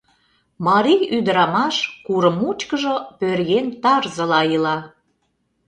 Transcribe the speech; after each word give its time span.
Марий 0.65 1.01
ӱдырамаш 1.17 1.75
курым 2.05 2.35
мучкыжо 2.41 2.95
пӧръеҥ 3.19 3.65
тарзыла 3.81 4.41
ила. 4.55 4.77